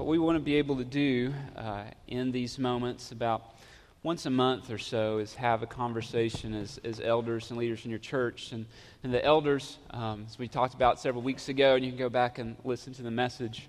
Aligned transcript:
what 0.00 0.06
we 0.06 0.18
want 0.18 0.36
to 0.36 0.42
be 0.42 0.54
able 0.54 0.78
to 0.78 0.84
do 0.84 1.30
uh, 1.58 1.82
in 2.08 2.32
these 2.32 2.58
moments 2.58 3.12
about 3.12 3.56
once 4.02 4.24
a 4.24 4.30
month 4.30 4.70
or 4.70 4.78
so 4.78 5.18
is 5.18 5.34
have 5.34 5.62
a 5.62 5.66
conversation 5.66 6.54
as, 6.54 6.80
as 6.84 7.02
elders 7.02 7.50
and 7.50 7.58
leaders 7.58 7.84
in 7.84 7.90
your 7.90 7.98
church. 7.98 8.52
And, 8.52 8.64
and 9.04 9.12
the 9.12 9.22
elders, 9.22 9.76
um, 9.90 10.24
as 10.26 10.38
we 10.38 10.48
talked 10.48 10.72
about 10.72 10.98
several 10.98 11.22
weeks 11.22 11.50
ago, 11.50 11.74
and 11.74 11.84
you 11.84 11.90
can 11.90 11.98
go 11.98 12.08
back 12.08 12.38
and 12.38 12.56
listen 12.64 12.94
to 12.94 13.02
the 13.02 13.10
message, 13.10 13.68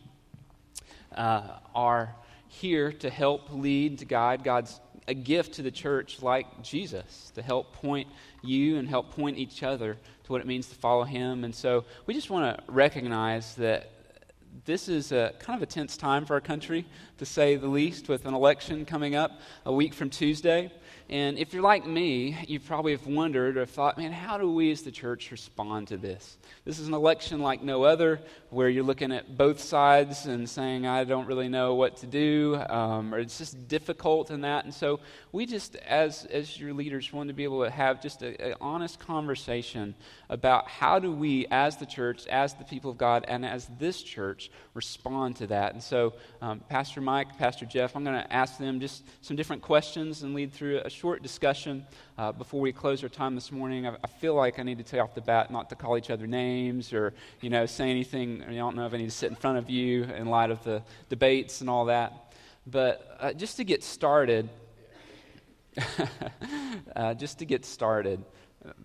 uh, 1.18 1.58
are 1.76 2.16
here 2.48 2.94
to 2.94 3.10
help 3.10 3.52
lead, 3.52 4.00
to 4.00 4.06
guide 4.06 4.42
God's 4.46 4.80
a 5.10 5.14
gift 5.14 5.56
to 5.56 5.64
the 5.64 5.72
church 5.72 6.22
like 6.22 6.64
Jesus 6.64 7.34
to 7.36 7.42
help 7.42 7.74
point 7.74 8.08
you 8.42 8.78
and 8.78 8.88
help 8.88 9.12
point 9.12 9.38
each 9.38 9.64
other 9.64 9.98
to 10.24 10.32
what 10.32 10.40
it 10.40 10.48
means 10.48 10.68
to 10.70 10.76
follow 10.76 11.04
him. 11.04 11.44
And 11.44 11.54
so 11.54 11.84
we 12.06 12.14
just 12.14 12.30
want 12.30 12.58
to 12.58 12.72
recognize 12.72 13.54
that 13.56 13.92
this 14.66 14.88
is 14.88 15.12
a 15.12 15.34
kind 15.40 15.58
of 15.58 15.64
a 15.64 15.72
tense 15.72 15.98
time 15.98 16.26
for 16.26 16.34
our 16.34 16.42
country, 16.42 16.86
to 17.18 17.26
say 17.26 17.56
the 17.56 17.68
least, 17.68 18.10
with 18.10 18.26
an 18.26 18.34
election 18.34 18.86
coming 18.86 19.16
up 19.16 19.40
a 19.66 19.74
week 19.74 19.94
from 19.94 20.10
Tuesday. 20.10 20.72
And 21.10 21.38
if 21.38 21.54
you're 21.54 21.64
like 21.64 21.86
me, 21.86 22.38
you 22.48 22.60
probably 22.60 22.94
have 22.94 23.06
wondered 23.06 23.58
or 23.58 23.66
thought, 23.66 23.98
man, 23.98 24.14
how 24.14 24.38
do 24.38 24.50
we 24.50 24.72
as 24.72 24.82
the 24.82 24.92
church 24.92 25.30
respond 25.30 25.90
to 25.90 25.98
this? 25.98 26.38
This 26.64 26.80
is 26.80 26.88
an 26.88 26.94
election 26.94 27.42
like 27.42 27.62
no 27.62 27.84
other, 27.84 28.22
where 28.50 28.70
you're 28.70 28.84
looking 28.84 29.12
at 29.12 29.36
both 29.38 29.60
sides 29.60 30.26
and 30.26 30.50
saying, 30.50 30.86
I 30.86 31.04
don't 31.04 31.26
really 31.26 31.50
know 31.50 31.76
what 31.76 31.98
to 31.98 32.08
do, 32.08 32.64
um, 32.70 33.14
or 33.14 33.20
it's 33.20 33.38
just 33.38 33.68
difficult 33.68 34.32
in 34.32 34.42
that. 34.42 34.64
And 34.64 34.74
so 34.74 35.02
we 35.34 35.46
just, 35.46 35.76
as, 35.76 36.26
as 36.26 36.58
your 36.58 36.74
leaders, 36.74 37.12
want 37.12 37.28
to 37.28 37.34
be 37.34 37.44
able 37.44 37.64
to 37.66 37.70
have 37.70 38.02
just 38.02 38.22
an 38.22 38.54
honest 38.62 39.00
conversation 39.00 39.96
about 40.30 40.70
how 40.70 40.98
do 40.98 41.12
we, 41.12 41.46
as 41.52 41.76
the 41.76 41.86
church, 41.86 42.26
as 42.28 42.54
the 42.54 42.64
people 42.64 42.92
of 42.92 42.98
God, 42.98 43.26
and 43.28 43.46
as 43.46 43.68
this 43.80 44.02
church, 44.02 44.50
respond 44.74 45.36
to 45.38 45.48
that. 45.48 45.74
And 45.74 45.82
so, 45.82 46.14
um, 46.42 46.60
Pastor 46.70 47.02
Mike, 47.02 47.38
Pastor 47.38 47.66
Jeff, 47.66 47.96
I'm 47.96 48.04
going 48.04 48.22
to 48.22 48.34
ask 48.34 48.58
them 48.58 48.80
just 48.80 49.04
some 49.22 49.36
different 49.36 49.62
questions 49.62 50.24
and 50.24 50.34
lead 50.34 50.54
through 50.54 50.80
a 50.80 50.90
short 50.90 51.22
discussion 51.22 51.86
uh, 52.18 52.32
before 52.32 52.62
we 52.62 52.72
close 52.72 53.04
our 53.04 53.10
time 53.10 53.36
this 53.36 53.52
morning. 53.52 53.88
I, 53.88 53.96
I, 54.04 54.08
feel 54.08 54.36
like 54.36 54.60
I 54.60 54.64
need 54.64 54.78
to 54.78 54.84
tell 54.84 55.02
off 55.02 55.16
the 55.16 55.22
bat 55.22 55.52
not 55.52 55.70
to 55.70 55.76
call 55.76 55.98
each 55.98 56.10
other 56.10 56.28
names 56.28 56.94
or, 56.94 57.14
you 57.42 57.50
know, 57.50 57.66
say 57.66 57.90
anything. 57.90 58.44
I 58.48 58.54
don't 58.54 58.76
know 58.76 58.86
if 58.86 58.94
I 58.94 58.98
need 58.98 59.06
to 59.06 59.12
sit 59.12 59.30
in 59.30 59.36
front 59.36 59.58
of 59.58 59.70
you 59.70 60.04
in 60.04 60.28
light 60.28 60.52
of 60.52 60.64
the 60.64 60.84
debates 61.10 61.62
and 61.62 61.70
all 61.70 61.86
that. 61.86 62.34
But 62.68 63.18
uh, 63.20 63.34
just 63.34 63.58
to 63.58 63.64
get 63.64 63.84
started, 63.84 64.50
uh, 66.96 67.14
just 67.16 67.40
to 67.40 67.46
get 67.46 67.66
started, 67.66 68.24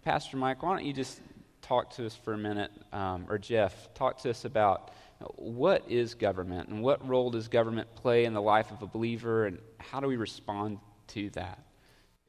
Pastor 0.03 0.37
Mike, 0.37 0.63
why 0.63 0.77
don't 0.77 0.85
you 0.85 0.93
just 0.93 1.21
talk 1.61 1.91
to 1.91 2.07
us 2.07 2.15
for 2.15 2.33
a 2.33 2.39
minute, 2.39 2.71
um, 2.93 3.27
or 3.29 3.39
Jeff, 3.39 3.93
talk 3.95 4.19
to 4.19 4.31
us 4.31 4.45
about 4.45 4.93
what 5.37 5.85
is 5.89 6.15
government 6.15 6.69
and 6.69 6.83
what 6.83 7.07
role 7.07 7.31
does 7.31 7.49
government 7.49 7.95
play 7.95 8.25
in 8.25 8.35
the 8.35 8.43
life 8.43 8.71
of 8.71 8.83
a 8.83 8.87
believer 8.87 9.47
and 9.47 9.59
how 9.79 10.01
do 10.01 10.07
we 10.07 10.17
respond 10.17 10.79
to 11.09 11.31
that? 11.31 11.63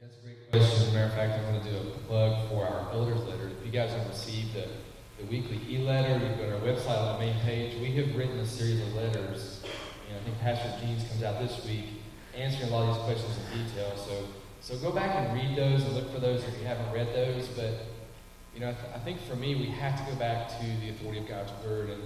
That's 0.00 0.16
a 0.18 0.20
great 0.22 0.50
question. 0.50 0.82
As 0.82 0.88
a 0.88 0.92
matter 0.92 1.06
of 1.06 1.14
fact, 1.14 1.32
I'm 1.38 1.52
going 1.52 1.64
to 1.64 1.70
do 1.70 1.76
a 1.76 1.98
plug 2.06 2.48
for 2.48 2.66
our 2.66 2.90
builders 2.92 3.20
letter. 3.24 3.48
If 3.48 3.66
you 3.66 3.72
guys 3.72 3.90
have 3.90 4.06
received 4.06 4.54
the, 4.54 4.68
the 5.18 5.26
weekly 5.26 5.60
e-letter, 5.68 6.24
you 6.24 6.36
go 6.36 6.48
to 6.48 6.54
our 6.54 6.60
website 6.60 6.98
on 6.98 7.18
the 7.18 7.26
main 7.26 7.40
page. 7.40 7.80
We 7.80 7.92
have 7.96 8.14
written 8.16 8.38
a 8.38 8.46
series 8.46 8.80
of 8.80 8.94
letters, 8.94 9.62
and 10.08 10.18
I 10.18 10.22
think 10.22 10.38
Pastor 10.38 10.72
Jeans 10.80 11.06
comes 11.08 11.22
out 11.24 11.40
this 11.40 11.64
week 11.64 11.86
answering 12.34 12.70
a 12.70 12.72
lot 12.72 12.88
of 12.88 12.94
these 12.94 13.04
questions 13.04 13.36
in 13.52 13.64
detail. 13.64 13.92
So, 13.96 14.24
so 14.60 14.78
go 14.78 14.92
back 14.94 15.16
and 15.16 15.34
read 15.34 15.58
those 15.58 15.82
and 15.82 15.94
look 15.94 16.12
for 16.14 16.20
those 16.20 16.44
if 16.44 16.58
you 16.60 16.66
haven't 16.66 16.92
read 16.92 17.08
those. 17.12 17.48
But 17.48 17.86
you 18.54 18.60
know, 18.60 18.70
I, 18.70 18.72
th- 18.72 18.94
I 18.94 18.98
think 19.00 19.20
for 19.22 19.36
me, 19.36 19.56
we 19.56 19.66
have 19.66 19.98
to 19.98 20.12
go 20.12 20.18
back 20.18 20.48
to 20.60 20.64
the 20.80 20.90
authority 20.90 21.20
of 21.20 21.28
God's 21.28 21.52
word, 21.64 21.90
and 21.90 22.02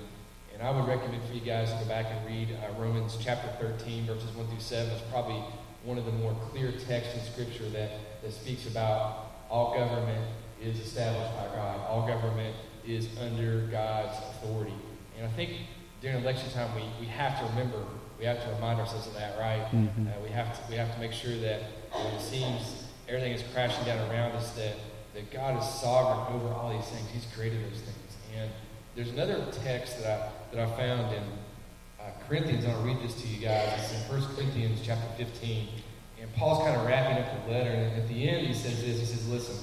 and 0.55 0.63
I 0.63 0.71
would 0.71 0.87
recommend 0.87 1.23
for 1.25 1.35
you 1.35 1.41
guys 1.41 1.73
to 1.73 1.79
go 1.79 1.85
back 1.87 2.07
and 2.11 2.27
read 2.27 2.57
uh, 2.57 2.81
Romans 2.81 3.19
chapter 3.21 3.49
13, 3.61 4.07
verses 4.07 4.31
1 4.37 4.47
through 4.47 4.61
7. 4.61 4.91
It's 4.93 5.03
probably 5.11 5.43
one 5.85 5.99
of 5.99 6.05
the 6.05 6.13
more 6.13 6.35
clear 6.51 6.73
texts 6.73 7.15
in 7.15 7.33
Scripture 7.33 7.69
that, 7.71 7.91
that 8.23 8.33
speaks 8.33 8.67
about 8.67 9.33
all 9.51 9.75
government 9.75 10.25
is 10.63 10.79
established 10.79 11.35
by 11.37 11.57
God. 11.57 11.81
All 11.89 12.07
government 12.07 12.55
is 12.87 13.09
under 13.21 13.67
God's 13.71 14.17
authority. 14.31 14.75
And 15.19 15.27
I 15.27 15.31
think 15.31 15.53
during 16.01 16.19
election 16.19 16.51
time, 16.53 16.75
we, 16.75 16.83
we 17.01 17.07
have 17.07 17.39
to 17.41 17.47
remember, 17.47 17.85
we 18.19 18.25
have 18.25 18.43
to 18.43 18.49
remind 18.55 18.81
ourselves 18.81 19.07
of 19.07 19.15
that, 19.15 19.39
right? 19.39 19.65
Mm-hmm. 19.73 20.07
Uh, 20.07 20.11
we, 20.23 20.31
have 20.31 20.55
to, 20.55 20.71
we 20.71 20.77
have 20.77 20.93
to 20.95 21.01
make 21.01 21.13
sure 21.13 21.37
that 21.39 21.63
when 21.93 22.15
it 22.15 22.21
seems 22.21 22.85
everything 23.09 23.33
is 23.33 23.43
crashing 23.53 23.85
down 23.85 24.09
around 24.11 24.33
us, 24.33 24.53
that, 24.53 24.75
that 25.15 25.31
God 25.31 25.61
is 25.61 25.69
sovereign 25.69 26.35
over 26.35 26.55
all 26.55 26.73
these 26.73 26.89
things. 26.89 27.09
He's 27.13 27.27
created 27.35 27.63
those 27.65 27.81
things. 27.81 28.17
And 28.37 28.51
there's 28.95 29.11
another 29.11 29.47
text 29.65 30.03
that 30.03 30.33
I, 30.53 30.55
that 30.55 30.69
I 30.69 30.77
found 30.77 31.15
in 31.15 31.23
uh, 32.01 32.11
Corinthians. 32.29 32.67
I'll 32.67 32.83
read 32.83 33.01
this 33.03 33.15
to 33.23 33.29
you 33.29 33.41
guys. 33.41 33.79
It's 33.79 33.93
in 33.93 34.17
1 34.17 34.35
Corinthians 34.35 34.81
chapter 34.85 35.07
15. 35.17 35.69
And 36.21 36.33
Paul's 36.35 36.65
kind 36.65 36.79
of 36.79 36.87
wrapping 36.87 37.25
up 37.25 37.47
the 37.47 37.53
letter. 37.53 37.71
And 37.71 38.01
at 38.01 38.09
the 38.09 38.29
end, 38.29 38.47
he 38.47 38.55
says 38.55 38.83
this. 38.83 39.01
He 39.01 39.07
says, 39.07 39.29
Listen, 39.29 39.57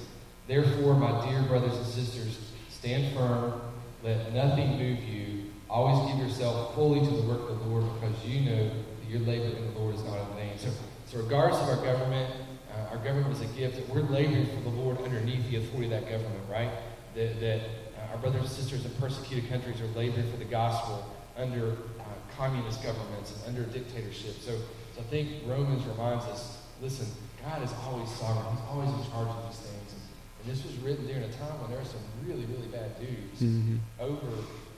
therefore, 0.47 0.95
my 0.95 1.29
dear 1.29 1.41
brothers 1.43 1.77
and 1.77 1.85
sisters, 1.85 2.39
stand 2.69 3.15
firm. 3.15 3.61
Let 4.03 4.33
nothing 4.33 4.77
move 4.77 5.03
you. 5.03 5.51
Always 5.69 6.11
give 6.11 6.27
yourself 6.27 6.73
fully 6.73 6.99
to 6.99 7.15
the 7.15 7.21
work 7.21 7.49
of 7.49 7.59
the 7.59 7.65
Lord 7.65 7.85
because 7.99 8.25
you 8.25 8.49
know 8.49 8.63
that 8.69 9.09
your 9.09 9.19
labor 9.21 9.55
in 9.55 9.73
the 9.73 9.79
Lord 9.79 9.93
is 9.93 10.03
not 10.03 10.17
in 10.17 10.35
vain. 10.35 10.57
So, 10.57 10.69
so 11.05 11.19
regardless 11.19 11.61
of 11.61 11.69
our 11.69 11.85
government, 11.85 12.33
uh, 12.73 12.95
our 12.95 12.97
government 12.97 13.33
is 13.33 13.41
a 13.41 13.53
gift 13.53 13.75
that 13.75 13.87
we're 13.89 14.01
laboring 14.01 14.47
for 14.47 14.61
the 14.61 14.75
Lord 14.75 14.97
underneath 15.01 15.47
the 15.49 15.57
authority 15.57 15.93
of 15.93 16.01
that 16.01 16.09
government, 16.09 16.49
right? 16.49 16.71
That, 17.15 17.39
that 17.41 17.61
our 18.11 18.17
brothers 18.17 18.41
and 18.41 18.49
sisters 18.49 18.85
in 18.85 18.91
persecuted 18.91 19.49
countries 19.49 19.81
are 19.81 19.87
laboring 19.87 20.29
for 20.31 20.37
the 20.37 20.45
gospel 20.45 21.05
under 21.37 21.77
communist 22.37 22.83
governments 22.83 23.33
and 23.33 23.57
under 23.57 23.69
dictatorship. 23.71 24.35
So, 24.41 24.55
so 24.95 25.01
I 25.01 25.03
think 25.03 25.43
Romans 25.45 25.85
reminds 25.85 26.25
us 26.25 26.59
listen, 26.81 27.07
God 27.43 27.63
is 27.63 27.71
always 27.83 28.09
sovereign, 28.15 28.55
He's 28.55 28.65
always 28.69 28.89
in 28.89 29.11
charge 29.11 29.27
of 29.27 29.47
these 29.47 29.59
things. 29.59 29.91
And, 29.91 30.01
and 30.39 30.45
this 30.51 30.63
was 30.63 30.75
written 30.79 31.07
during 31.07 31.23
a 31.23 31.33
time 31.33 31.59
when 31.61 31.71
there 31.71 31.79
were 31.79 31.85
some 31.85 32.03
really, 32.25 32.45
really 32.45 32.67
bad 32.67 32.97
dudes 32.99 33.41
mm-hmm. 33.41 33.77
over 33.99 34.27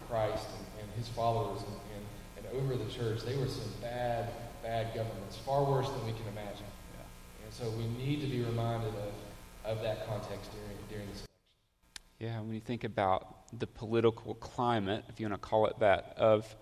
Christ 0.10 0.48
and, 0.58 0.66
and 0.82 0.92
his 0.98 1.08
followers 1.10 1.62
and, 1.62 1.78
and, 1.96 2.04
and, 2.38 2.46
over 2.58 2.76
the 2.76 2.90
church. 2.92 3.22
They 3.22 3.38
were 3.38 3.48
some 3.48 3.70
bad, 3.82 4.30
bad 4.64 4.94
governments, 4.96 5.38
far 5.38 5.64
worse 5.64 5.90
than 5.90 6.06
we 6.06 6.14
can 6.14 6.28
imagine. 6.34 6.66
Yeah. 6.98 7.46
And 7.46 7.54
so 7.54 7.70
we 7.78 7.86
need 8.04 8.22
to 8.22 8.28
be 8.28 8.42
reminded 8.44 8.94
of, 8.96 9.14
of 9.66 9.82
that 9.84 10.08
context 10.08 10.50
during, 10.52 10.78
during 10.90 11.08
this 11.14 11.24
yeah, 12.22 12.40
when 12.40 12.54
you 12.54 12.60
think 12.60 12.84
about 12.84 13.50
the 13.58 13.66
political 13.66 14.36
climate, 14.36 15.04
if 15.10 15.20
you 15.20 15.28
want 15.28 15.42
to 15.42 15.50
call 15.50 15.66
it 15.66 15.80
that, 15.80 16.14
of 16.18 16.56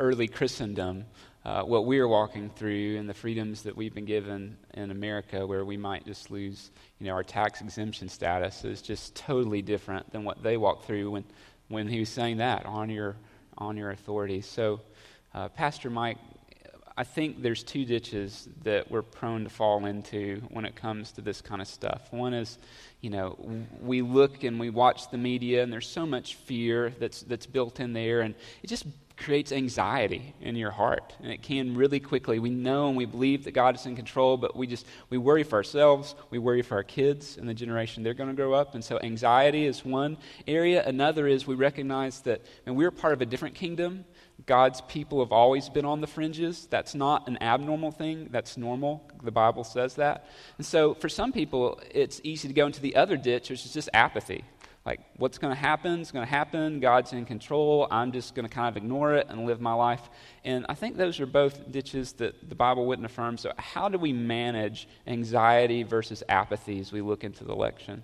early 0.00 0.26
Christendom, 0.26 1.04
uh, 1.44 1.62
what 1.62 1.84
we 1.84 1.98
are 1.98 2.08
walking 2.08 2.48
through 2.48 2.96
and 2.96 3.06
the 3.06 3.12
freedoms 3.12 3.64
that 3.64 3.76
we've 3.76 3.94
been 3.94 4.06
given 4.06 4.56
in 4.72 4.90
America, 4.90 5.46
where 5.46 5.62
we 5.62 5.76
might 5.76 6.06
just 6.06 6.30
lose, 6.30 6.70
you 6.98 7.06
know, 7.06 7.12
our 7.12 7.22
tax 7.22 7.60
exemption 7.60 8.08
status, 8.08 8.64
is 8.64 8.80
just 8.80 9.14
totally 9.14 9.60
different 9.60 10.10
than 10.10 10.24
what 10.24 10.42
they 10.42 10.56
walked 10.56 10.86
through 10.86 11.10
when, 11.10 11.24
when 11.68 11.86
he 11.86 12.00
was 12.00 12.08
saying 12.08 12.38
that 12.38 12.64
on 12.64 12.88
your 12.88 13.14
on 13.58 13.76
your 13.76 13.90
authority. 13.90 14.40
So, 14.40 14.80
uh, 15.34 15.50
Pastor 15.50 15.90
Mike, 15.90 16.16
I 16.96 17.02
think 17.02 17.42
there's 17.42 17.64
two 17.64 17.84
ditches 17.84 18.48
that 18.62 18.88
we're 18.88 19.02
prone 19.02 19.44
to 19.44 19.50
fall 19.50 19.84
into 19.84 20.40
when 20.50 20.64
it 20.64 20.76
comes 20.76 21.10
to 21.12 21.22
this 21.22 21.40
kind 21.40 21.60
of 21.60 21.66
stuff. 21.66 22.12
One 22.12 22.32
is, 22.32 22.56
you 23.00 23.10
know, 23.10 23.36
we 23.80 24.00
look 24.00 24.44
and 24.44 24.60
we 24.60 24.70
watch 24.70 25.10
the 25.10 25.18
media, 25.18 25.64
and 25.64 25.72
there's 25.72 25.88
so 25.88 26.06
much 26.06 26.36
fear 26.36 26.94
that's 27.00 27.22
that's 27.22 27.46
built 27.46 27.80
in 27.80 27.94
there, 27.94 28.20
and 28.20 28.36
it 28.62 28.68
just 28.68 28.86
creates 29.16 29.52
anxiety 29.52 30.34
in 30.40 30.56
your 30.56 30.70
heart. 30.70 31.14
And 31.22 31.32
it 31.32 31.42
can 31.42 31.76
really 31.76 32.00
quickly. 32.00 32.38
We 32.38 32.50
know 32.50 32.88
and 32.88 32.96
we 32.96 33.06
believe 33.06 33.44
that 33.44 33.52
god 33.52 33.76
is 33.76 33.86
in 33.86 33.94
control 33.94 34.36
but 34.36 34.56
we 34.56 34.66
just 34.66 34.86
we 35.08 35.18
worry 35.18 35.44
for 35.44 35.56
ourselves 35.56 36.14
we 36.30 36.38
worry 36.38 36.62
for 36.62 36.74
our 36.74 36.82
kids 36.82 37.36
and 37.36 37.48
the 37.48 37.54
generation 37.54 38.02
they're 38.02 38.14
going 38.14 38.28
to 38.28 38.34
grow 38.34 38.52
up 38.52 38.74
and 38.74 38.84
so 38.84 38.98
anxiety 39.00 39.66
is 39.66 39.84
one 39.84 40.16
area. 40.46 40.84
Another 40.84 41.26
is 41.28 41.46
we 41.46 41.54
recognize 41.54 42.20
that 42.22 42.42
and 42.66 42.76
we're 42.76 42.90
part 42.90 43.12
of 43.12 43.20
a 43.20 43.26
different 43.26 43.54
kingdom 43.54 44.04
God's 44.46 44.80
people 44.82 45.20
have 45.20 45.32
always 45.32 45.68
been 45.68 45.84
on 45.84 46.00
the 46.00 46.06
fringes. 46.06 46.66
That's 46.68 46.94
not 46.94 47.28
an 47.28 47.42
abnormal 47.42 47.90
thing, 47.90 48.28
that's 48.30 48.56
normal. 48.56 49.08
The 49.22 49.30
Bible 49.30 49.64
says 49.64 49.94
that. 49.94 50.28
And 50.58 50.66
so 50.66 50.94
for 50.94 51.08
some 51.08 51.32
people, 51.32 51.80
it's 51.90 52.20
easy 52.24 52.48
to 52.48 52.54
go 52.54 52.66
into 52.66 52.80
the 52.80 52.96
other 52.96 53.16
ditch, 53.16 53.50
which 53.50 53.64
is 53.64 53.72
just 53.72 53.88
apathy. 53.94 54.44
Like, 54.84 55.00
what's 55.16 55.38
going 55.38 55.54
to 55.54 55.58
happen 55.58 56.00
is 56.00 56.12
going 56.12 56.26
to 56.26 56.30
happen. 56.30 56.78
God's 56.78 57.14
in 57.14 57.24
control. 57.24 57.88
I'm 57.90 58.12
just 58.12 58.34
going 58.34 58.46
to 58.46 58.54
kind 58.54 58.68
of 58.68 58.76
ignore 58.76 59.14
it 59.14 59.28
and 59.30 59.46
live 59.46 59.58
my 59.58 59.72
life. 59.72 60.10
And 60.44 60.66
I 60.68 60.74
think 60.74 60.98
those 60.98 61.20
are 61.20 61.26
both 61.26 61.70
ditches 61.72 62.12
that 62.14 62.50
the 62.50 62.54
Bible 62.54 62.84
wouldn't 62.84 63.06
affirm. 63.06 63.38
So, 63.38 63.52
how 63.56 63.88
do 63.88 63.96
we 63.96 64.12
manage 64.12 64.86
anxiety 65.06 65.84
versus 65.84 66.22
apathy 66.28 66.80
as 66.80 66.92
we 66.92 67.00
look 67.00 67.24
into 67.24 67.44
the 67.44 67.52
election? 67.52 68.02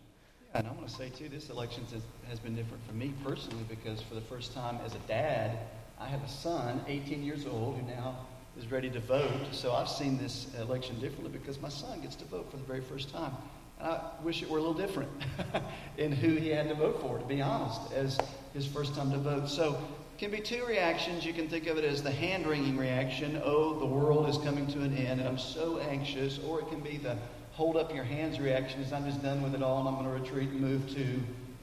And 0.55 0.67
I 0.67 0.73
want 0.73 0.88
to 0.88 0.94
say, 0.94 1.11
too, 1.11 1.29
this 1.29 1.50
election 1.50 1.85
has 2.29 2.38
been 2.41 2.56
different 2.56 2.85
for 2.87 2.94
me 2.94 3.12
personally 3.23 3.65
because 3.69 4.00
for 4.00 4.15
the 4.15 4.23
first 4.23 4.55
time 4.55 4.79
as 4.85 4.94
a 4.94 4.99
dad, 5.00 5.59
I 6.00 6.06
have 6.06 6.25
a 6.25 6.29
son, 6.29 6.81
18 6.88 7.23
years 7.23 7.44
old, 7.47 7.76
who 7.76 7.87
now 7.87 8.17
is 8.58 8.70
ready 8.70 8.88
to 8.91 9.00
vote. 9.00 9.31
So 9.52 9.75
I've 9.75 9.88
seen 9.88 10.17
this 10.17 10.47
election 10.58 10.99
differently 10.99 11.31
because 11.31 11.61
my 11.61 11.69
son 11.69 12.00
gets 12.00 12.17
to 12.17 12.25
vote 12.25 12.50
for 12.50 12.56
the 12.56 12.64
very 12.64 12.81
first 12.81 13.12
time. 13.12 13.32
And 13.79 13.88
I 13.88 14.00
wish 14.23 14.43
it 14.43 14.49
were 14.49 14.58
a 14.58 14.62
little 14.62 14.75
different 14.75 15.11
in 15.99 16.11
who 16.11 16.37
he 16.37 16.49
had 16.49 16.69
to 16.70 16.75
vote 16.75 17.02
for, 17.02 17.19
to 17.19 17.25
be 17.26 17.43
honest, 17.43 17.93
as 17.93 18.19
his 18.55 18.67
first 18.67 18.94
time 18.94 19.11
to 19.12 19.19
vote. 19.19 19.49
So 19.49 19.79
can 20.17 20.31
be 20.31 20.41
two 20.41 20.64
reactions. 20.64 21.25
You 21.25 21.35
can 21.35 21.49
think 21.49 21.67
of 21.67 21.76
it 21.76 21.85
as 21.85 22.03
the 22.03 22.11
hand 22.11 22.46
wringing 22.46 22.79
reaction, 22.79 23.41
oh, 23.44 23.79
the 23.79 23.87
world 23.87 24.29
is 24.29 24.38
coming 24.38 24.67
to 24.69 24.81
an 24.81 24.96
end 24.96 25.20
and 25.20 25.29
I'm 25.29 25.38
so 25.38 25.79
anxious. 25.79 26.38
Or 26.38 26.61
it 26.61 26.69
can 26.69 26.81
be 26.81 26.96
the 26.96 27.17
hold 27.53 27.76
up 27.76 27.94
your 27.94 28.05
hands 28.05 28.41
reaction, 28.41 28.81
is 28.81 28.93
I'm 28.93 29.05
just 29.05 29.23
done 29.23 29.43
with 29.43 29.55
it 29.55 29.62
all 29.62 29.81
and 29.81 29.88
I'm 29.88 30.03
going 30.03 30.06
to 30.06 30.23
retreat 30.23 30.49
and 30.49 30.61
move 30.61 30.88
to 30.94 31.20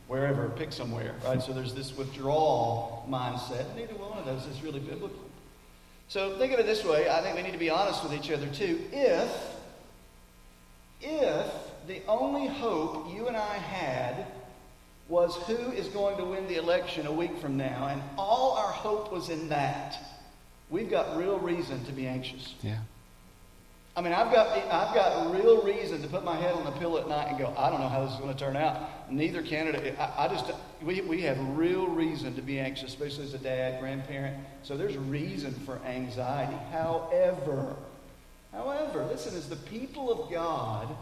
wherever, 0.07 0.50
pick 0.50 0.71
somewhere, 0.71 1.15
right? 1.25 1.42
So 1.42 1.54
there's 1.54 1.74
this 1.74 1.95
withdrawal 1.95 3.06
mindset. 3.09 3.75
Neither 3.75 3.95
one 3.95 4.18
of 4.18 4.25
those 4.25 4.45
is 4.45 4.62
really 4.63 4.80
biblical. 4.80 5.19
So 6.07 6.38
think 6.38 6.54
of 6.54 6.59
it 6.59 6.65
this 6.65 6.86
way. 6.86 7.09
I 7.09 7.21
think 7.21 7.36
we 7.36 7.44
need 7.44 7.51
to 7.51 7.57
be 7.57 7.69
honest 7.69 8.04
with 8.04 8.13
each 8.13 8.31
other 8.31 8.48
too. 8.48 8.80
If, 8.92 9.30
if 11.01 11.51
the 11.88 12.01
only 12.07 12.48
hope 12.48 13.13
you 13.13 13.27
and 13.27 13.36
I 13.36 13.56
had 13.56 14.25
was 15.09 15.36
who 15.48 15.71
is 15.71 15.88
going 15.88 16.18
to 16.18 16.25
win 16.25 16.48
the 16.48 16.56
election 16.56 17.07
a 17.07 17.12
week 17.12 17.38
from 17.39 17.57
now, 17.57 17.88
and 17.88 18.01
all 18.18 18.54
our 18.54 18.71
hope 18.71 19.12
was 19.12 19.30
in 19.30 19.50
that, 19.50 19.98
we've 20.69 20.89
got 20.89 21.18
real 21.18 21.39
reason 21.39 21.83
to 21.86 21.92
be 21.92 22.07
anxious. 22.07 22.56
Yeah. 22.62 22.80
I 23.98 24.02
mean, 24.02 24.14
I've 24.14 24.32
got, 24.32 24.56
I've 24.56 24.94
got 24.94 25.34
real 25.34 25.64
reason 25.64 26.04
to 26.04 26.08
put 26.08 26.24
my 26.24 26.36
head 26.36 26.54
on 26.54 26.64
the 26.66 26.72
pillow 26.74 27.02
at 27.02 27.10
night 27.10 27.30
and 27.30 27.38
go, 27.40 27.52
I 27.58 27.72
don't 27.72 27.82
know 27.82 27.90
how 27.90 28.06
this 28.06 28.14
is 28.14 28.20
going 28.20 28.32
to 28.32 28.40
turn 28.40 28.56
out. 28.56 29.12
Neither 29.12 29.42
candidate, 29.42 29.96
I, 30.00 30.26
I 30.26 30.28
just, 30.28 30.52
we, 30.84 31.02
we 31.02 31.22
have 31.22 31.40
real 31.58 31.88
reason 31.88 32.36
to 32.36 32.44
be 32.44 32.60
anxious, 32.60 32.90
especially 32.90 33.24
as 33.24 33.34
a 33.34 33.40
dad, 33.40 33.82
grandparent. 33.82 34.38
So 34.62 34.78
there's 34.78 34.96
reason 34.98 35.52
for 35.52 35.80
anxiety. 35.84 36.56
However, 36.72 37.76
however, 38.52 39.04
listen, 39.06 39.36
as 39.36 39.50
the 39.50 39.56
people 39.56 40.12
of 40.12 40.32
God, 40.32 40.96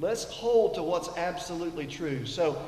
let's 0.00 0.24
hold 0.24 0.74
to 0.74 0.82
what's 0.82 1.16
absolutely 1.16 1.86
true. 1.86 2.26
So 2.26 2.60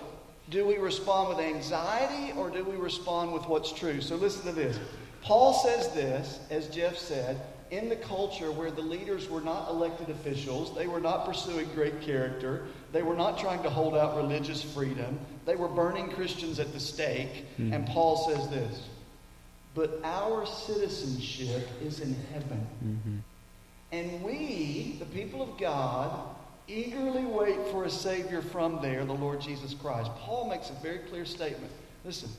do 0.51 0.65
we 0.65 0.79
respond 0.79 1.31
with 1.31 1.45
anxiety 1.45 2.33
or 2.39 2.49
do 2.49 2.63
we 2.63 2.77
respond 2.77 3.33
with 3.33 3.49
what's 3.49 3.73
true? 3.73 4.01
So 4.01 4.15
listen 4.15 4.47
to 4.47 4.53
this. 4.53 4.79
Paul 5.23 5.53
says 5.53 5.89
this, 5.95 6.39
as 6.51 6.69
Jeff 6.69 6.97
said, 6.97 7.41
in 7.77 7.89
the 7.89 7.97
culture 7.97 8.53
where 8.53 8.71
the 8.71 8.83
leaders 8.83 9.29
were 9.29 9.41
not 9.41 9.69
elected 9.69 10.09
officials, 10.09 10.75
they 10.77 10.87
were 10.87 11.01
not 11.01 11.27
pursuing 11.27 11.69
great 11.75 12.01
character, 12.01 12.67
they 12.93 13.03
were 13.03 13.17
not 13.17 13.37
trying 13.37 13.63
to 13.65 13.71
hold 13.71 13.97
out 13.97 14.17
religious 14.17 14.63
freedom, 14.63 15.19
they 15.45 15.57
were 15.57 15.69
burning 15.69 16.09
Christians 16.11 16.61
at 16.61 16.73
the 16.73 16.79
stake. 16.79 17.45
Mm-hmm. 17.59 17.73
And 17.73 17.87
Paul 17.87 18.29
says 18.29 18.49
this 18.49 18.89
But 19.75 20.01
our 20.05 20.47
citizenship 20.47 21.69
is 21.83 22.01
in 22.01 22.15
heaven. 22.33 22.67
Mm-hmm. 22.85 23.17
And 23.93 24.23
we, 24.23 24.97
the 24.99 25.07
people 25.07 25.43
of 25.43 25.59
God, 25.59 26.29
eagerly 26.69 27.25
wait 27.25 27.59
for 27.71 27.85
a 27.85 27.91
Savior 27.91 28.41
from 28.41 28.81
there, 28.83 29.05
the 29.05 29.13
Lord 29.13 29.41
Jesus 29.41 29.75
Christ. 29.75 30.11
Paul 30.17 30.49
makes 30.49 30.71
a 30.71 30.75
very 30.75 30.99
clear 30.99 31.25
statement. 31.25 31.73
Listen, 32.05 32.31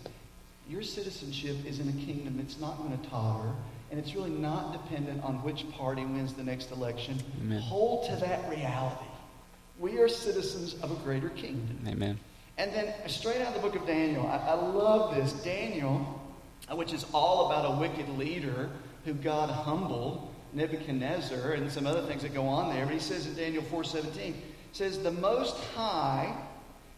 your 0.68 0.82
citizenship 0.82 1.58
is 1.66 1.80
in 1.80 1.90
a 1.90 2.06
kingdom 2.06 2.38
that's 2.38 2.60
not 2.60 2.78
going 2.78 2.98
to 2.98 3.10
totter. 3.10 3.54
And 3.92 4.00
it's 4.00 4.16
really 4.16 4.32
not 4.32 4.74
dependent 4.74 5.24
on 5.24 5.36
which 5.44 5.70
party 5.72 6.04
wins 6.04 6.34
the 6.34 6.44
next 6.44 6.72
election. 6.72 7.18
Amen. 7.42 7.62
Hold 7.62 8.10
to 8.10 8.16
that 8.18 8.50
reality. 8.50 9.06
We 9.78 10.00
are 10.00 10.08
citizens 10.08 10.76
of 10.82 10.92
a 10.92 10.96
greater 11.04 11.30
kingdom. 11.30 11.80
Amen. 11.88 12.20
And 12.58 12.74
then 12.74 12.94
uh, 13.04 13.08
straight 13.08 13.42
out 13.42 13.50
of 13.50 13.54
the 13.56 13.60
book 13.60 13.76
of 13.76 13.86
Daniel, 13.86 14.26
I, 14.26 14.38
I 14.38 14.54
love 14.54 15.16
this. 15.16 15.34
Daniel, 15.44 16.22
uh, 16.72 16.76
which 16.76 16.94
is 16.94 17.06
all 17.14 17.48
about 17.48 17.76
a 17.76 17.80
wicked 17.80 18.10
leader 18.18 18.70
who 19.04 19.14
God 19.14 19.50
humbled, 19.50 20.34
Nebuchadnezzar, 20.54 21.52
and 21.52 21.72
some 21.72 21.86
other 21.86 22.02
things 22.04 22.24
that 22.24 22.34
go 22.34 22.48
on 22.48 22.74
there. 22.74 22.86
But 22.86 22.94
he 22.94 23.00
says 23.00 23.28
in 23.28 23.36
Daniel 23.36 23.64
4.17, 23.64 24.34
says, 24.72 25.02
The 25.02 25.12
Most 25.12 25.58
High 25.76 26.36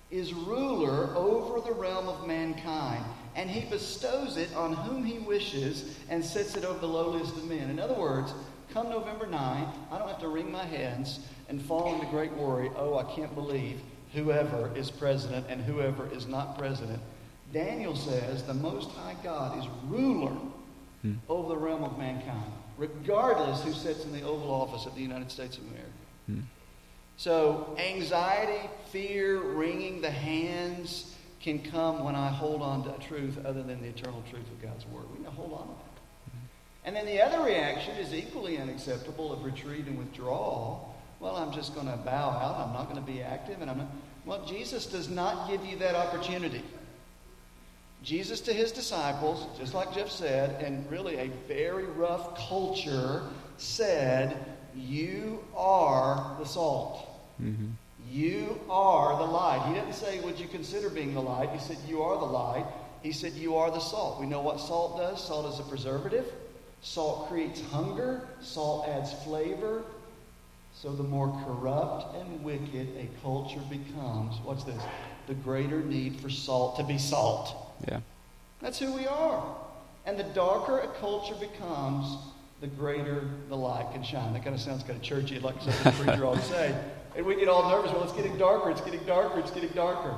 is 0.09 0.33
ruler 0.33 1.15
over 1.15 1.59
the 1.61 1.73
realm 1.73 2.07
of 2.07 2.25
mankind 2.27 3.03
and 3.35 3.49
he 3.49 3.69
bestows 3.69 4.35
it 4.35 4.53
on 4.55 4.73
whom 4.73 5.03
he 5.03 5.19
wishes 5.19 5.95
and 6.09 6.25
sets 6.25 6.55
it 6.55 6.65
over 6.65 6.79
the 6.79 6.87
lowliest 6.87 7.35
of 7.35 7.47
men. 7.47 7.69
In 7.69 7.79
other 7.79 7.93
words, 7.93 8.33
come 8.73 8.89
November 8.89 9.27
9th, 9.27 9.73
I 9.91 9.99
don't 9.99 10.07
have 10.07 10.19
to 10.21 10.27
wring 10.27 10.51
my 10.51 10.65
hands 10.65 11.19
and 11.47 11.61
fall 11.61 11.93
into 11.93 12.07
great 12.07 12.33
worry. 12.33 12.71
Oh, 12.75 12.97
I 12.97 13.03
can't 13.15 13.33
believe 13.35 13.79
whoever 14.13 14.71
is 14.75 14.89
president 14.89 15.45
and 15.49 15.61
whoever 15.61 16.11
is 16.11 16.25
not 16.25 16.57
president. 16.57 16.99
Daniel 17.53 17.95
says 17.95 18.43
the 18.43 18.53
Most 18.53 18.89
High 18.91 19.15
God 19.23 19.59
is 19.59 19.65
ruler 19.85 20.35
hmm. 21.03 21.13
over 21.29 21.49
the 21.49 21.57
realm 21.57 21.83
of 21.83 21.97
mankind, 21.97 22.51
regardless 22.77 23.63
who 23.63 23.71
sits 23.71 24.03
in 24.03 24.11
the 24.11 24.23
Oval 24.23 24.49
Office 24.49 24.85
of 24.85 24.95
the 24.95 25.01
United 25.01 25.31
States 25.31 25.57
of 25.57 25.63
America. 25.65 25.91
Hmm. 26.25 26.39
So, 27.17 27.75
anxiety, 27.79 28.69
fear, 28.91 29.39
wringing 29.39 30.01
the 30.01 30.11
hands, 30.11 31.15
can 31.41 31.59
come 31.59 32.03
when 32.03 32.15
I 32.15 32.29
hold 32.29 32.61
on 32.61 32.83
to 32.83 32.95
a 32.95 32.99
truth 32.99 33.37
other 33.45 33.63
than 33.63 33.81
the 33.81 33.87
eternal 33.87 34.23
truth 34.29 34.47
of 34.51 34.61
God's 34.61 34.85
Word. 34.87 35.05
We 35.11 35.19
need 35.19 35.25
to 35.25 35.31
hold 35.31 35.53
on 35.53 35.67
to 35.67 35.73
that. 35.73 35.87
And 36.85 36.95
then 36.95 37.05
the 37.05 37.21
other 37.21 37.43
reaction 37.43 37.95
is 37.97 38.13
equally 38.13 38.57
unacceptable 38.57 39.33
of 39.33 39.43
retreat 39.43 39.87
and 39.87 39.97
withdrawal. 39.97 40.95
Well, 41.19 41.35
I'm 41.35 41.51
just 41.51 41.73
going 41.73 41.87
to 41.87 41.97
bow 41.97 42.29
out. 42.29 42.67
I'm 42.67 42.73
not 42.73 42.89
going 42.89 43.03
to 43.03 43.11
be 43.11 43.21
active. 43.21 43.61
And 43.61 43.69
I'm 43.69 43.77
not. 43.79 43.87
Well, 44.25 44.45
Jesus 44.45 44.85
does 44.85 45.09
not 45.09 45.49
give 45.49 45.65
you 45.65 45.77
that 45.77 45.95
opportunity. 45.95 46.63
Jesus 48.03 48.41
to 48.41 48.53
his 48.53 48.71
disciples, 48.71 49.47
just 49.59 49.73
like 49.73 49.93
Jeff 49.93 50.09
said, 50.09 50.61
and 50.63 50.89
really 50.91 51.17
a 51.17 51.29
very 51.47 51.85
rough 51.85 52.37
culture, 52.47 53.23
said, 53.57 54.55
You 54.75 55.43
are 55.55 56.35
the 56.39 56.45
salt. 56.45 57.07
Mm-hmm. 57.41 57.67
You 58.09 58.59
are 58.69 59.17
the 59.17 59.31
light. 59.31 59.65
He 59.67 59.73
didn't 59.73 59.93
say, 59.93 60.19
Would 60.21 60.39
you 60.39 60.47
consider 60.47 60.89
being 60.89 61.13
the 61.13 61.21
light? 61.21 61.49
He 61.49 61.59
said, 61.59 61.77
You 61.87 62.01
are 62.03 62.17
the 62.17 62.25
light. 62.25 62.65
He 63.03 63.11
said, 63.11 63.33
You 63.33 63.55
are 63.57 63.71
the 63.71 63.79
salt. 63.79 64.19
We 64.19 64.25
know 64.25 64.41
what 64.41 64.59
salt 64.59 64.97
does. 64.97 65.25
Salt 65.25 65.53
is 65.53 65.59
a 65.59 65.63
preservative. 65.63 66.25
Salt 66.81 67.29
creates 67.29 67.61
hunger. 67.71 68.27
Salt 68.41 68.87
adds 68.87 69.13
flavor. 69.23 69.83
So 70.73 70.93
the 70.93 71.03
more 71.03 71.29
corrupt 71.43 72.15
and 72.15 72.43
wicked 72.43 72.87
a 72.97 73.09
culture 73.23 73.61
becomes, 73.67 74.35
what's 74.43 74.63
this? 74.63 74.81
The 75.25 75.33
greater 75.33 75.81
need 75.81 76.19
for 76.19 76.29
salt 76.29 76.77
to 76.77 76.83
be 76.83 76.99
salt. 76.99 77.55
Yeah. 77.87 78.01
That's 78.61 78.77
who 78.77 78.93
we 78.93 79.07
are. 79.07 79.55
And 80.05 80.19
the 80.19 80.23
darker 80.23 80.79
a 80.79 80.87
culture 80.99 81.35
becomes, 81.35 82.17
the 82.59 82.67
greater 82.67 83.29
the 83.49 83.55
light 83.55 83.91
can 83.93 84.03
shine. 84.03 84.33
That 84.33 84.43
kind 84.43 84.55
of 84.55 84.61
sounds 84.61 84.83
kind 84.83 84.95
of 84.95 85.01
churchy, 85.01 85.39
like 85.39 85.61
something 85.61 85.83
the 85.83 86.03
preacher 86.03 86.25
always 86.25 86.43
say. 86.43 86.75
And 87.15 87.25
we 87.25 87.35
get 87.35 87.47
all 87.47 87.69
nervous. 87.69 87.91
Well, 87.91 88.03
it's 88.03 88.13
getting 88.13 88.37
darker. 88.37 88.69
It's 88.71 88.81
getting 88.81 89.03
darker. 89.05 89.39
It's 89.39 89.51
getting 89.51 89.69
darker. 89.69 90.15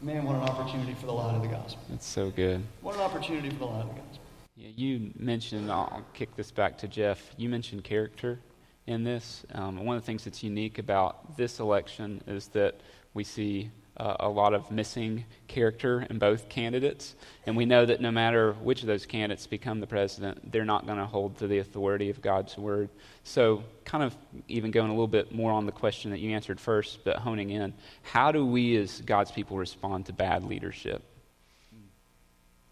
Man, 0.00 0.24
what 0.24 0.34
an 0.36 0.42
opportunity 0.42 0.94
for 0.94 1.06
the 1.06 1.12
light 1.12 1.34
of 1.34 1.42
the 1.42 1.48
gospel. 1.48 1.82
That's 1.88 2.06
so 2.06 2.30
good. 2.30 2.62
What 2.80 2.94
an 2.94 3.02
opportunity 3.02 3.50
for 3.50 3.56
the 3.56 3.66
light 3.66 3.82
of 3.82 3.88
the 3.88 4.00
gospel. 4.00 4.18
Yeah, 4.56 4.68
you 4.74 5.12
mentioned, 5.18 5.70
I'll 5.70 6.04
kick 6.12 6.34
this 6.36 6.50
back 6.50 6.76
to 6.78 6.88
Jeff. 6.88 7.34
You 7.36 7.48
mentioned 7.48 7.84
character 7.84 8.38
in 8.86 9.04
this. 9.04 9.44
Um, 9.52 9.84
one 9.84 9.96
of 9.96 10.02
the 10.02 10.06
things 10.06 10.24
that's 10.24 10.42
unique 10.42 10.78
about 10.78 11.36
this 11.36 11.60
election 11.60 12.22
is 12.26 12.48
that 12.48 12.80
we 13.14 13.24
see 13.24 13.70
uh, 13.96 14.16
a 14.20 14.28
lot 14.28 14.54
of 14.54 14.70
missing 14.70 15.24
character 15.48 16.06
in 16.08 16.18
both 16.18 16.48
candidates. 16.48 17.14
And 17.46 17.56
we 17.56 17.66
know 17.66 17.84
that 17.84 18.00
no 18.00 18.10
matter 18.10 18.54
which 18.54 18.80
of 18.82 18.86
those 18.86 19.04
candidates 19.04 19.46
become 19.46 19.80
the 19.80 19.86
president, 19.86 20.50
they're 20.50 20.64
not 20.64 20.86
going 20.86 20.98
to 20.98 21.06
hold 21.06 21.38
to 21.38 21.46
the 21.46 21.58
authority 21.58 22.08
of 22.08 22.22
God's 22.22 22.56
word. 22.56 22.88
So, 23.24 23.62
kind 23.84 24.02
of 24.02 24.16
even 24.48 24.70
going 24.70 24.88
a 24.88 24.92
little 24.92 25.06
bit 25.06 25.32
more 25.32 25.52
on 25.52 25.66
the 25.66 25.72
question 25.72 26.10
that 26.12 26.20
you 26.20 26.34
answered 26.34 26.58
first, 26.58 27.04
but 27.04 27.16
honing 27.16 27.50
in, 27.50 27.74
how 28.02 28.32
do 28.32 28.46
we 28.46 28.76
as 28.76 29.00
God's 29.02 29.30
people 29.30 29.58
respond 29.58 30.06
to 30.06 30.12
bad 30.12 30.44
leadership? 30.44 31.02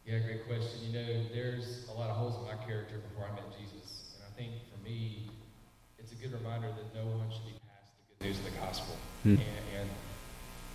Yeah, 0.07 0.19
great 0.21 0.47
question. 0.47 0.81
You 0.87 0.93
know, 0.93 1.07
there's 1.33 1.89
a 1.89 1.99
lot 1.99 2.11
of 2.11 2.17
holes 2.17 2.37
in 2.37 2.45
my 2.45 2.65
character 2.65 2.97
before 2.99 3.29
I 3.31 3.35
met 3.35 3.45
Jesus. 3.57 4.17
And 4.17 4.27
I 4.27 4.37
think 4.37 4.55
for 4.73 4.83
me, 4.83 5.29
it's 5.99 6.11
a 6.11 6.17
good 6.17 6.33
reminder 6.33 6.69
that 6.69 6.95
no 6.99 7.07
one 7.07 7.31
should 7.31 7.45
be 7.45 7.53
past 7.69 7.87
the 8.09 8.25
good 8.25 8.31
news 8.31 8.39
of 8.39 8.45
the 8.47 8.59
gospel. 8.59 8.97
Hmm. 9.23 9.29
And, 9.29 9.41
and 9.79 9.91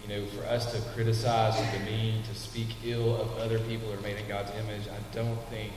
you 0.08 0.16
know, 0.16 0.26
for 0.28 0.46
us 0.46 0.72
to 0.72 0.82
criticize 0.94 1.60
or 1.60 1.80
demean, 1.80 2.22
to 2.24 2.36
speak 2.36 2.68
ill 2.84 3.20
of 3.20 3.38
other 3.38 3.60
people 3.60 3.90
who 3.90 3.98
are 3.98 4.02
made 4.02 4.18
in 4.18 4.28
God's 4.28 4.52
image, 4.52 4.84
I 4.88 5.16
don't 5.16 5.40
think 5.50 5.72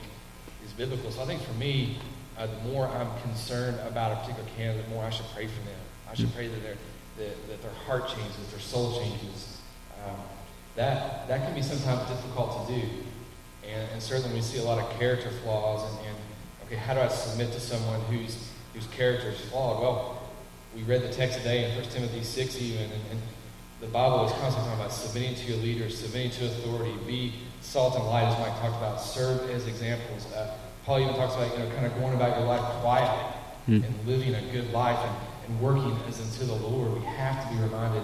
is 0.63 0.71
biblical. 0.73 1.11
So 1.11 1.23
I 1.23 1.25
think 1.25 1.41
for 1.41 1.53
me, 1.53 1.97
uh, 2.37 2.47
the 2.47 2.69
more 2.69 2.87
I'm 2.87 3.09
concerned 3.21 3.79
about 3.87 4.11
a 4.11 4.15
particular 4.17 4.47
candidate, 4.55 4.85
the 4.85 4.93
more 4.93 5.03
I 5.03 5.09
should 5.09 5.25
pray 5.33 5.47
for 5.47 5.61
them. 5.61 5.79
I 6.09 6.13
should 6.13 6.33
pray 6.33 6.47
that, 6.47 6.61
that, 7.17 7.47
that 7.47 7.61
their 7.61 7.71
heart 7.85 8.07
changes, 8.07 8.51
their 8.51 8.59
soul 8.59 8.99
changes. 8.99 9.59
Um, 10.05 10.15
that, 10.75 11.27
that 11.27 11.45
can 11.45 11.55
be 11.55 11.61
sometimes 11.61 12.07
difficult 12.07 12.67
to 12.67 12.73
do. 12.73 12.87
And, 13.67 13.89
and, 13.91 14.01
certainly 14.01 14.33
we 14.33 14.41
see 14.41 14.59
a 14.59 14.63
lot 14.63 14.79
of 14.79 14.97
character 14.97 15.29
flaws. 15.43 15.83
And, 15.91 16.07
and, 16.07 16.17
okay, 16.65 16.75
how 16.75 16.93
do 16.93 17.01
I 17.01 17.09
submit 17.09 17.51
to 17.51 17.59
someone 17.59 17.99
whose, 18.01 18.49
whose 18.73 18.87
character 18.87 19.29
is 19.29 19.39
flawed? 19.49 19.81
Well, 19.81 20.21
we 20.73 20.83
read 20.83 21.01
the 21.01 21.11
text 21.11 21.39
today 21.39 21.69
in 21.69 21.75
1 21.75 21.89
Timothy 21.89 22.23
6 22.23 22.61
even, 22.61 22.83
and, 22.83 22.93
and 23.11 23.21
the 23.81 23.87
Bible 23.87 24.25
is 24.25 24.31
constantly 24.33 24.69
talking 24.69 24.79
about 24.81 24.91
submitting 24.91 25.35
to 25.35 25.45
your 25.45 25.57
leaders, 25.57 25.97
submitting 25.97 26.31
to 26.31 26.45
authority, 26.45 26.93
be 27.07 27.33
salt 27.61 27.95
and 27.95 28.05
light, 28.05 28.23
as 28.23 28.37
Mike 28.39 28.59
talked 28.59 28.77
about, 28.77 29.01
serve 29.01 29.49
as 29.49 29.67
examples. 29.67 30.31
Uh, 30.33 30.53
Paul 30.85 31.01
even 31.01 31.15
talks 31.15 31.35
about, 31.35 31.51
you 31.57 31.63
know, 31.63 31.69
kind 31.75 31.85
of 31.85 31.93
going 31.95 32.13
about 32.13 32.37
your 32.37 32.47
life 32.47 32.61
quietly 32.81 33.33
mm. 33.67 33.85
and 33.85 34.07
living 34.07 34.35
a 34.35 34.41
good 34.51 34.71
life 34.73 34.99
and, 34.99 35.15
and 35.47 35.61
working 35.61 35.97
as 36.07 36.19
unto 36.19 36.45
the 36.45 36.55
Lord. 36.67 36.93
We 36.93 37.05
have 37.05 37.47
to 37.47 37.55
be 37.55 37.61
reminded, 37.61 38.03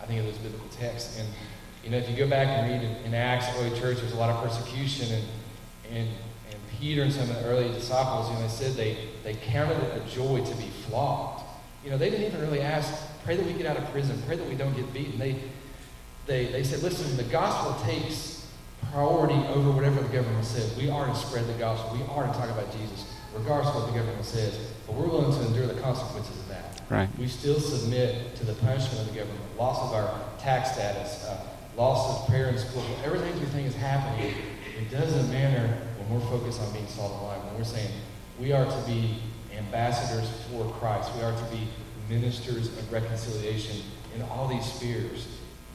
I 0.00 0.06
think, 0.06 0.20
of 0.20 0.26
those 0.26 0.38
biblical 0.38 0.68
texts. 0.68 1.18
And, 1.18 1.28
you 1.84 1.90
know, 1.90 1.98
if 1.98 2.08
you 2.08 2.16
go 2.16 2.28
back 2.28 2.48
and 2.48 2.70
read 2.70 2.82
in, 2.82 3.06
in 3.06 3.14
Acts, 3.14 3.46
early 3.58 3.78
church, 3.78 3.98
there's 3.98 4.12
a 4.12 4.16
lot 4.16 4.30
of 4.30 4.42
persecution 4.42 5.14
and, 5.14 5.24
and, 5.90 6.08
Peter 6.80 7.02
and 7.02 7.12
some 7.12 7.28
of 7.28 7.36
the 7.36 7.44
early 7.44 7.68
disciples, 7.68 8.28
you 8.30 8.34
know, 8.36 8.40
they 8.40 8.48
said 8.48 8.72
they, 8.72 8.96
they 9.22 9.34
counted 9.34 9.76
it 9.76 10.02
a 10.02 10.10
joy 10.10 10.42
to 10.42 10.54
be 10.56 10.70
flogged. 10.88 11.39
You 11.84 11.90
know, 11.90 11.98
they 11.98 12.10
didn't 12.10 12.26
even 12.26 12.40
really 12.40 12.60
ask, 12.60 12.92
pray 13.24 13.36
that 13.36 13.46
we 13.46 13.52
get 13.54 13.66
out 13.66 13.76
of 13.76 13.90
prison, 13.90 14.20
pray 14.26 14.36
that 14.36 14.48
we 14.48 14.54
don't 14.54 14.74
get 14.74 14.92
beaten. 14.92 15.18
They, 15.18 15.36
they, 16.26 16.46
they 16.46 16.62
said, 16.62 16.82
listen, 16.82 17.16
the 17.16 17.24
gospel 17.24 17.82
takes 17.84 18.46
priority 18.92 19.34
over 19.48 19.70
whatever 19.70 20.00
the 20.00 20.08
government 20.08 20.44
says. 20.44 20.76
We 20.76 20.90
are 20.90 21.06
to 21.06 21.14
spread 21.14 21.46
the 21.46 21.54
gospel. 21.54 21.96
We 21.96 22.02
are 22.12 22.26
to 22.26 22.32
talk 22.32 22.50
about 22.50 22.70
Jesus, 22.72 23.12
regardless 23.34 23.74
of 23.74 23.82
what 23.82 23.92
the 23.92 23.98
government 23.98 24.24
says. 24.24 24.58
But 24.86 24.96
we're 24.96 25.08
willing 25.08 25.32
to 25.32 25.46
endure 25.46 25.66
the 25.66 25.80
consequences 25.80 26.36
of 26.36 26.48
that. 26.48 26.82
Right. 26.90 27.08
We 27.18 27.28
still 27.28 27.60
submit 27.60 28.34
to 28.36 28.44
the 28.44 28.54
punishment 28.54 29.00
of 29.00 29.12
the 29.12 29.18
government, 29.20 29.40
loss 29.56 29.80
of 29.80 29.94
our 29.94 30.20
tax 30.38 30.72
status, 30.72 31.24
uh, 31.24 31.40
loss 31.76 32.20
of 32.20 32.28
prayer 32.28 32.48
in 32.48 32.58
school, 32.58 32.84
everything 33.04 33.38
we 33.38 33.46
think 33.46 33.68
is 33.68 33.76
happening. 33.76 34.34
It 34.78 34.90
doesn't 34.90 35.30
matter 35.30 35.68
when 35.98 36.20
we're 36.20 36.26
focused 36.26 36.60
on 36.60 36.72
being 36.72 36.88
salt 36.88 37.12
and 37.12 37.22
light. 37.28 37.44
When 37.44 37.58
we're 37.58 37.64
saying 37.64 37.90
we 38.40 38.52
are 38.52 38.64
to 38.64 38.86
be 38.86 39.18
ambassadors 39.70 40.28
for 40.50 40.64
Christ, 40.80 41.14
we 41.14 41.22
are 41.22 41.32
to 41.32 41.44
be 41.44 41.68
ministers 42.08 42.66
of 42.76 42.92
reconciliation 42.92 43.82
in 44.16 44.22
all 44.22 44.48
these 44.48 44.64
spheres, 44.64 45.28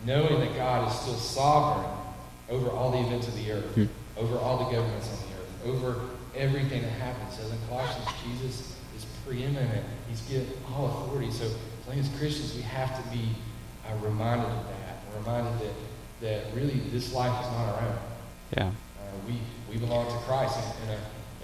knowing 0.05 0.37
that 0.41 0.53
God 0.55 0.89
is 0.91 0.99
still 0.99 1.15
sovereign 1.15 1.89
over 2.49 2.69
all 2.69 2.91
the 2.91 2.99
events 3.07 3.29
of 3.29 3.35
the 3.35 3.53
earth, 3.53 3.73
hmm. 3.75 3.85
over 4.17 4.37
all 4.37 4.65
the 4.65 4.75
governments 4.75 5.09
on 5.09 5.29
the 5.29 5.35
earth, 5.35 5.75
over 5.75 6.01
everything 6.35 6.81
that 6.81 6.91
happens. 6.91 7.39
As 7.39 7.49
in 7.49 7.57
Colossians, 7.69 8.05
Jesus 8.27 8.75
is 8.97 9.05
preeminent. 9.25 9.85
He's 10.09 10.21
given 10.23 10.49
all 10.73 10.87
authority. 10.87 11.31
So, 11.31 11.45
as 11.45 11.87
long 11.87 11.97
as 11.97 12.09
Christians, 12.19 12.53
we 12.53 12.63
have 12.63 13.01
to 13.01 13.15
be 13.15 13.29
uh, 13.87 13.95
reminded 14.05 14.47
of 14.47 14.65
that, 14.65 14.99
reminded 15.17 15.53
that, 15.61 15.73
that 16.21 16.53
really 16.53 16.79
this 16.91 17.13
life 17.13 17.45
is 17.45 17.51
not 17.51 17.75
our 17.75 17.81
own. 17.81 17.97
Yeah. 18.57 18.67
Uh, 18.67 18.71
we, 19.25 19.39
we 19.71 19.79
belong 19.79 20.05
to 20.05 20.17
Christ. 20.25 20.57
In, 20.83 20.91
in, 20.91 20.99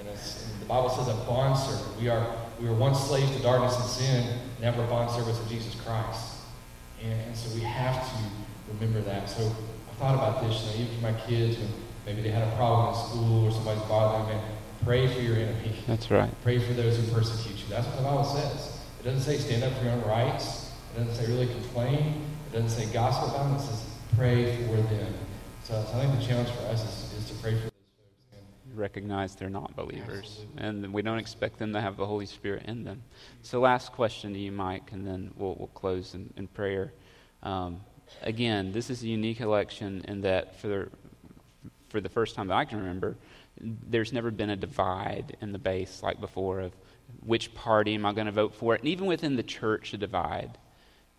a, 0.08 0.10
in, 0.10 0.16
a, 0.16 0.60
the 0.60 0.66
Bible 0.66 0.90
says 0.90 1.08
a 1.08 1.14
bond 1.26 1.58
servant. 1.58 2.00
We 2.00 2.10
are, 2.10 2.36
we 2.60 2.68
were 2.68 2.76
once 2.76 3.00
slaves 3.00 3.36
to 3.36 3.42
darkness 3.42 3.76
and 3.76 3.86
sin, 3.86 4.40
now 4.62 4.78
we're 4.78 4.88
bond 4.88 5.12
servants 5.12 5.40
of 5.40 5.50
Jesus 5.50 5.76
Christ. 5.82 6.38
And, 7.04 7.20
and 7.22 7.36
so 7.36 7.54
we 7.56 7.62
have 7.62 8.08
to 8.10 8.24
remember 8.74 9.02
that. 9.02 9.30
So 9.30 9.44
I 9.90 9.94
thought 9.96 10.16
about 10.16 10.44
this, 10.44 10.62
you 10.62 10.68
know, 10.68 10.90
even 10.90 10.96
for 10.98 11.12
my 11.12 11.20
kids, 11.22 11.58
when 11.58 11.70
maybe 12.06 12.22
they 12.22 12.30
had 12.30 12.48
a 12.48 12.56
problem 12.56 12.94
in 12.94 13.10
school 13.10 13.48
or 13.48 13.52
somebody's 13.52 13.84
bothering 13.84 14.38
them, 14.38 14.46
pray 14.84 15.08
for 15.08 15.20
your 15.20 15.36
enemy. 15.36 15.76
That's 15.88 16.12
right. 16.12 16.30
Pray 16.44 16.60
for 16.60 16.74
those 16.74 16.98
who 16.98 17.12
persecute 17.12 17.58
you. 17.58 17.66
That's 17.70 17.88
what 17.88 17.98
the 17.98 18.04
Bible 18.04 18.24
says. 18.24 18.80
It 19.00 19.04
doesn't 19.04 19.22
say 19.22 19.38
stand 19.38 19.64
up 19.64 19.74
for 19.78 19.86
your 19.86 19.94
own 19.94 20.04
rights. 20.04 20.72
It 20.94 21.00
doesn't 21.00 21.16
say 21.16 21.32
really 21.32 21.48
complain. 21.48 22.22
It 22.50 22.54
doesn't 22.54 22.70
say 22.70 22.92
gossip 22.94 23.30
about 23.30 23.46
them. 23.46 23.56
It 23.56 23.62
says 23.62 23.86
pray 24.16 24.58
for 24.68 24.76
them. 24.76 25.14
So, 25.64 25.74
so 25.74 25.98
I 25.98 26.06
think 26.06 26.20
the 26.20 26.26
challenge 26.26 26.50
for 26.50 26.64
us 26.68 26.84
is, 26.84 27.24
is 27.24 27.30
to 27.30 27.36
pray 27.42 27.56
for. 27.56 27.62
And 27.64 27.71
recognize 28.76 29.36
they're 29.36 29.50
not 29.50 29.76
believers. 29.76 30.46
Absolutely. 30.56 30.64
And 30.64 30.94
we 30.94 31.02
don't 31.02 31.20
expect 31.20 31.60
them 31.60 31.74
to 31.74 31.82
have 31.82 31.98
the 31.98 32.06
Holy 32.06 32.26
Spirit 32.26 32.64
in 32.66 32.84
them. 32.84 33.04
So 33.42 33.60
last 33.60 33.92
question 33.92 34.34
to 34.34 34.40
you, 34.40 34.52
Mike, 34.52 34.92
and 34.92 35.06
then 35.06 35.32
we'll, 35.36 35.56
we'll 35.58 35.68
close 35.68 36.14
in, 36.14 36.34
in 36.38 36.48
prayer. 36.48 36.94
Um, 37.44 37.82
again, 38.22 38.72
this 38.72 38.90
is 38.90 39.04
a 39.04 39.08
unique 39.08 39.42
election 39.42 40.04
in 40.08 40.22
that 40.22 40.60
for 40.60 40.68
the, 40.68 40.90
for 41.90 42.02
the 42.02 42.10
first 42.10 42.36
time 42.36 42.48
that 42.48 42.56
I 42.56 42.66
can 42.66 42.80
remember, 42.80 43.16
there's 43.60 44.14
never 44.14 44.32
been 44.32 44.50
a 44.50 44.56
divide 44.56 45.38
in 45.42 45.52
the 45.52 45.60
base 45.60 46.02
like 46.02 46.20
before 46.20 46.62
of 46.62 46.72
which 47.26 47.54
party 47.54 47.94
am 47.96 48.06
I 48.06 48.14
going 48.14 48.28
to 48.28 48.32
vote 48.32 48.56
for, 48.56 48.76
and 48.76 48.86
even 48.86 49.06
within 49.06 49.36
the 49.36 49.44
church, 49.44 49.94
a 49.94 49.98
divide. 49.98 50.58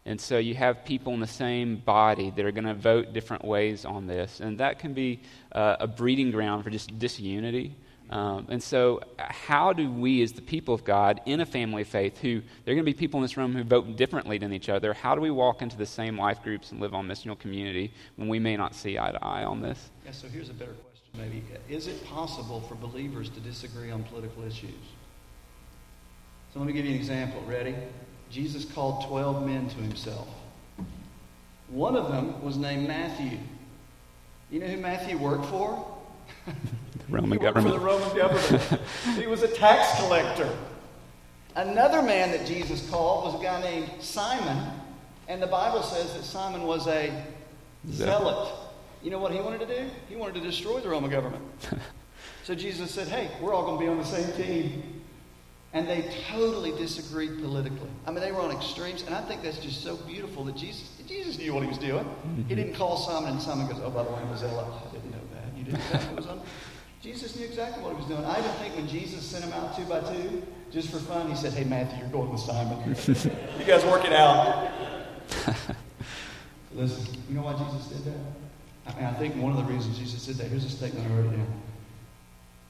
And 0.05 0.21
so 0.21 0.39
you 0.39 0.55
have 0.57 0.85
people 0.85 1.15
in 1.15 1.21
the 1.21 1.27
same 1.27 1.77
body 1.77 2.31
that 2.31 2.45
are 2.45 2.51
going 2.51 2.65
to 2.65 2.75
vote 2.75 3.13
different 3.13 3.45
ways 3.45 3.85
on 3.85 4.07
this. 4.07 4.41
And 4.41 4.59
that 4.59 4.79
can 4.81 4.95
be 4.95 5.21
uh, 5.53 5.77
a 5.79 5.87
breeding 5.87 6.33
ground 6.33 6.65
for 6.65 6.71
just 6.71 6.99
disunity. 6.99 7.77
Um, 8.11 8.47
and 8.51 8.63
so, 8.63 9.01
how 9.19 9.73
do 9.73 9.91
we, 9.91 10.23
as 10.23 10.33
the 10.33 10.43
people 10.43 10.75
of 10.75 10.85
God 10.85 11.23
in 11.25 11.41
a 11.41 11.47
family 11.47 11.81
of 11.81 11.89
faith, 11.89 12.19
who 12.19 12.43
there 12.65 12.73
are 12.73 12.75
going 12.75 12.85
to 12.85 12.93
be 12.93 12.93
people 12.93 13.19
in 13.19 13.23
this 13.23 13.39
room 13.39 13.55
who 13.55 13.65
vote 13.65 13.97
differently 13.97 14.37
than 14.37 14.53
each 14.53 14.69
other, 14.69 14.93
how 14.93 15.15
do 15.15 15.23
we 15.23 15.31
walk 15.31 15.63
into 15.63 15.79
the 15.79 15.87
same 15.87 16.19
life 16.19 16.43
groups 16.43 16.73
and 16.73 16.81
live 16.81 16.93
on 16.93 17.09
missional 17.09 17.39
community 17.39 17.91
when 18.17 18.29
we 18.29 18.39
may 18.39 18.55
not 18.55 18.75
see 18.75 18.99
eye 18.99 19.13
to 19.13 19.25
eye 19.25 19.45
on 19.45 19.63
this? 19.63 19.91
Yeah, 20.05 20.11
so 20.11 20.29
here's 20.29 20.51
a 20.51 20.53
better 20.53 20.75
question, 20.75 21.07
maybe. 21.17 21.43
Is 21.75 21.87
it 21.87 22.05
possible 22.05 22.61
for 22.61 22.75
believers 22.75 23.31
to 23.31 23.41
disagree 23.41 23.91
on 23.91 24.03
political 24.03 24.43
issues? 24.43 24.75
So, 26.53 26.59
let 26.59 26.67
me 26.67 26.75
give 26.75 26.85
you 26.85 26.91
an 26.91 26.99
example. 26.99 27.41
Ready? 27.47 27.75
Jesus 28.33 28.65
called 28.65 29.05
12 29.09 29.47
men 29.47 29.69
to 29.69 29.77
himself. 29.77 30.27
One 31.69 31.95
of 31.97 32.11
them 32.11 32.43
was 32.43 32.57
named 32.57 32.89
Matthew. 32.89 33.39
You 34.51 34.61
know 34.61 34.69
who 34.69 34.79
Matthew 34.79 35.19
worked 35.19 35.45
for? 35.47 35.87
the 36.47 36.53
Roman 37.11 37.39
government. 37.39 37.75
For 37.75 37.79
the 37.79 37.85
Roman 37.85 38.17
government. 38.17 38.81
he 39.17 39.27
was 39.27 39.43
a 39.43 39.49
tax 39.49 40.01
collector. 40.01 40.49
Another 41.57 42.01
man 42.01 42.31
that 42.31 42.47
Jesus 42.47 42.89
called 42.89 43.25
was 43.25 43.39
a 43.39 43.45
guy 43.45 43.61
named 43.61 43.91
Simon, 44.01 44.67
and 45.29 45.43
the 45.43 45.47
Bible 45.47 45.83
says 45.83 46.15
that 46.15 46.25
Simon 46.25 46.63
was 46.63 46.87
a 46.87 47.13
zealot. 47.91 48.49
You 49.03 49.11
know 49.11 49.19
what 49.19 49.33
he 49.33 49.41
wanted 49.41 49.61
to 49.61 49.67
do? 49.67 49.91
He 50.09 50.17
wanted 50.17 50.37
to 50.37 50.41
destroy 50.41 50.81
the 50.81 50.89
Roman 50.89 51.11
government. 51.11 51.45
so 52.45 52.55
Jesus 52.55 52.91
said, 52.91 53.09
Hey, 53.09 53.31
we're 53.43 53.53
all 53.53 53.65
going 53.65 53.79
to 53.79 53.85
be 53.85 53.91
on 53.91 53.99
the 53.99 54.05
same 54.05 54.33
team. 54.33 54.92
And 55.75 55.89
they 55.89 56.05
totally 56.31 56.73
disagreed 56.73 57.41
politically. 57.41 57.89
I 58.07 58.11
mean, 58.11 58.21
they 58.21 58.31
were 58.31 58.41
on 58.41 58.51
extremes, 58.51 59.05
and 59.05 59.15
I 59.15 59.23
think 59.23 59.43
that's 59.43 59.59
just 59.59 59.83
so 59.83 59.97
beautiful 59.97 60.45
that 60.45 60.57
Jesus, 60.57 60.91
Jesus 61.09 61.39
knew 61.39 61.55
what 61.55 61.63
he 61.63 61.69
was 61.69 61.79
doing. 61.79 62.05
Mm-hmm. 62.05 62.43
He 62.43 62.55
didn't 62.55 62.75
call 62.75 62.99
Simon, 62.99 63.33
and 63.33 63.41
Simon 63.41 63.67
goes, 63.67 63.81
"Oh, 63.83 63.89
by 63.89 64.05
the 64.05 64.11
way, 64.11 64.21
zealot. 64.37 64.67
I 64.67 64.93
didn't 64.93 65.11
know 65.11 65.19
that. 65.33 65.57
You 65.57 65.65
didn't 65.65 66.11
know 66.11 66.17
was 66.17 66.27
on." 66.27 66.43
Jesus 67.03 67.37
knew 67.37 67.47
exactly 67.47 67.83
what 67.83 67.95
he 67.95 67.97
was 67.97 68.07
doing. 68.07 68.25
I 68.25 68.39
even 68.39 68.51
think 68.53 68.77
when 68.77 68.87
Jesus 68.87 69.25
sent 69.25 69.45
him 69.45 69.53
out 69.55 69.75
two 69.75 69.85
by 69.85 70.01
two, 70.01 70.43
just 70.71 70.91
for 70.91 70.99
fun, 70.99 71.31
he 71.31 71.37
said, 71.37 71.55
"Hey, 71.55 71.65
Matthew, 71.65 71.99
you're 72.01 72.09
going 72.09 72.31
with 72.31 72.43
Simon. 72.43 72.79
you 73.59 73.65
guys 73.65 73.83
work 73.87 74.05
it 74.05 74.13
out." 74.13 74.71
Listen, 76.75 77.17
you 77.31 77.35
know 77.35 77.43
why 77.43 77.55
Jesus 77.55 77.87
did 77.87 78.05
that? 78.13 78.93
I 78.93 78.97
mean, 78.97 79.05
I 79.07 79.15
think 79.15 79.37
one 79.37 79.53
of 79.53 79.59
the 79.59 79.73
reasons 79.73 79.99
Jesus 79.99 80.27
did 80.27 80.37
that. 80.37 80.49
Here's 80.49 80.67
a 80.67 80.71
statement 80.71 81.11
I 81.11 81.15
wrote 81.15 81.31
down 81.31 81.47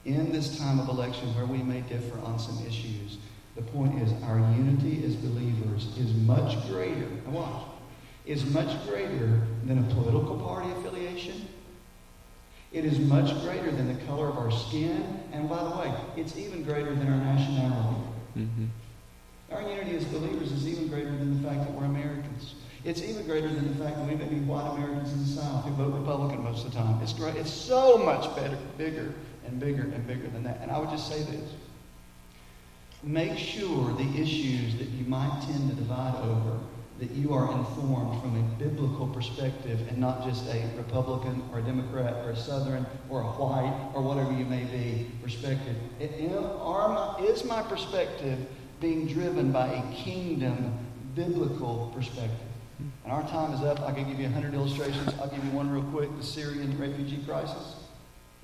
in 0.05 0.31
this 0.31 0.57
time 0.57 0.79
of 0.79 0.89
election 0.89 1.33
where 1.35 1.45
we 1.45 1.59
may 1.59 1.81
differ 1.81 2.19
on 2.19 2.37
some 2.37 2.57
issues, 2.67 2.92
the 3.55 3.61
point 3.61 4.01
is 4.01 4.11
our 4.23 4.39
unity 4.39 5.03
as 5.05 5.15
believers 5.15 5.95
is 5.97 6.13
much 6.13 6.67
greater. 6.69 7.07
Watch. 7.27 7.65
Is 8.25 8.45
much 8.45 8.87
greater 8.87 9.41
than 9.65 9.79
a 9.79 9.93
political 9.93 10.39
party 10.39 10.71
affiliation. 10.71 11.47
It 12.71 12.85
is 12.85 12.97
much 12.99 13.39
greater 13.41 13.69
than 13.69 13.95
the 13.95 14.03
color 14.05 14.29
of 14.29 14.37
our 14.37 14.49
skin. 14.49 15.19
And 15.31 15.47
by 15.47 15.63
the 15.63 15.69
way, 15.71 15.93
it's 16.15 16.37
even 16.37 16.63
greater 16.63 16.95
than 16.95 17.07
our 17.07 17.17
nationality. 17.17 18.01
Mm-hmm. 18.37 18.65
Our 19.51 19.61
unity 19.61 19.95
as 19.97 20.05
believers 20.05 20.51
is 20.51 20.67
even 20.67 20.87
greater 20.87 21.11
than 21.11 21.41
the 21.41 21.47
fact 21.47 21.59
that 21.59 21.71
we're 21.71 21.85
Americans. 21.85 22.55
It's 22.83 23.01
even 23.01 23.25
greater 23.25 23.47
than 23.47 23.77
the 23.77 23.83
fact 23.83 23.97
that 23.97 24.07
we 24.07 24.15
may 24.15 24.25
be 24.25 24.39
white 24.39 24.67
Americans 24.71 25.13
in 25.13 25.19
the 25.19 25.41
South 25.41 25.65
who 25.65 25.71
vote 25.71 25.93
Republican 25.93 26.43
most 26.43 26.65
of 26.65 26.71
the 26.71 26.77
time. 26.79 27.01
It's 27.03 27.13
great. 27.13 27.35
It's 27.35 27.53
so 27.53 27.97
much 27.97 28.35
better, 28.35 28.57
bigger 28.77 29.13
and 29.45 29.59
bigger 29.59 29.83
and 29.83 30.07
bigger 30.07 30.27
than 30.29 30.43
that. 30.43 30.59
And 30.61 30.71
I 30.71 30.79
would 30.79 30.89
just 30.89 31.07
say 31.07 31.21
this. 31.23 31.53
Make 33.03 33.37
sure 33.37 33.93
the 33.93 34.09
issues 34.21 34.77
that 34.77 34.87
you 34.87 35.03
might 35.05 35.41
tend 35.45 35.69
to 35.69 35.75
divide 35.75 36.15
over, 36.23 36.57
that 36.99 37.11
you 37.11 37.33
are 37.33 37.51
informed 37.51 38.21
from 38.21 38.39
a 38.39 38.43
biblical 38.63 39.07
perspective 39.07 39.85
and 39.89 39.97
not 39.97 40.23
just 40.23 40.47
a 40.47 40.63
Republican 40.77 41.43
or 41.51 41.59
a 41.59 41.61
Democrat 41.63 42.25
or 42.25 42.29
a 42.29 42.35
Southern 42.35 42.85
or 43.09 43.19
a 43.19 43.25
white 43.25 43.91
or 43.93 44.01
whatever 44.01 44.31
you 44.31 44.45
may 44.45 44.63
be 44.63 45.11
perspective. 45.21 45.75
Is 45.99 47.43
my 47.43 47.61
perspective 47.63 48.39
being 48.79 49.05
driven 49.07 49.51
by 49.51 49.67
a 49.67 49.93
kingdom 49.93 50.73
biblical 51.13 51.91
perspective? 51.93 52.47
And 53.03 53.11
our 53.11 53.27
time 53.27 53.53
is 53.53 53.61
up. 53.63 53.81
I 53.81 53.91
can 53.91 54.07
give 54.09 54.17
you 54.17 54.25
100 54.27 54.53
illustrations. 54.53 55.13
I'll 55.19 55.27
give 55.27 55.43
you 55.43 55.51
one 55.51 55.69
real 55.69 55.83
quick 55.83 56.09
the 56.17 56.23
Syrian 56.23 56.79
refugee 56.79 57.21
crisis. 57.25 57.82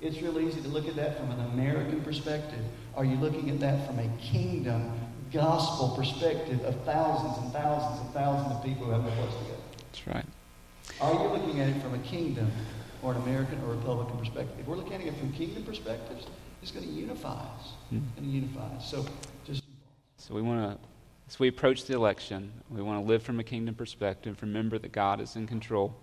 It's 0.00 0.20
real 0.22 0.38
easy 0.40 0.62
to 0.62 0.68
look 0.68 0.88
at 0.88 0.96
that 0.96 1.18
from 1.18 1.30
an 1.30 1.40
American 1.52 2.00
perspective. 2.00 2.64
Are 2.94 3.04
you 3.04 3.16
looking 3.16 3.50
at 3.50 3.60
that 3.60 3.86
from 3.86 3.98
a 3.98 4.08
kingdom, 4.18 4.98
gospel 5.32 5.90
perspective 5.96 6.62
of 6.64 6.74
thousands 6.84 7.36
and 7.38 7.52
thousands 7.52 8.00
and 8.00 8.14
thousands 8.14 8.56
of 8.56 8.64
people 8.64 8.86
who 8.86 8.92
have 8.92 9.04
no 9.04 9.10
place 9.10 9.34
to 9.34 9.44
go? 9.44 9.56
That's 9.78 10.06
right. 10.06 10.24
Are 11.00 11.12
you 11.12 11.28
looking 11.28 11.60
at 11.60 11.68
it 11.68 11.82
from 11.82 11.94
a 11.94 11.98
kingdom 11.98 12.50
or 13.02 13.12
an 13.12 13.22
American 13.22 13.60
or 13.62 13.74
Republican 13.74 14.18
perspective? 14.18 14.58
If 14.58 14.66
we're 14.66 14.76
looking 14.76 14.94
at 14.94 15.02
it 15.02 15.16
from 15.18 15.32
kingdom 15.32 15.64
perspectives, 15.64 16.26
it's 16.62 16.70
going 16.70 16.86
to 16.86 16.92
unify 16.92 17.28
us. 17.28 17.72
Mm. 17.92 18.02
It's 18.02 18.20
going 18.20 18.30
to 18.30 18.36
unify 18.36 18.76
us. 18.76 18.90
So 18.90 19.06
just 19.44 19.62
so 20.16 20.34
we 20.34 20.42
want 20.42 20.80
to 20.80 20.88
as 21.30 21.38
we 21.38 21.46
approach 21.46 21.84
the 21.84 21.94
election, 21.94 22.52
we 22.70 22.82
want 22.82 23.00
to 23.00 23.08
live 23.08 23.22
from 23.22 23.38
a 23.38 23.44
kingdom 23.44 23.76
perspective, 23.76 24.38
remember 24.42 24.80
that 24.80 24.90
God 24.90 25.20
is 25.20 25.36
in 25.36 25.46
control. 25.46 25.94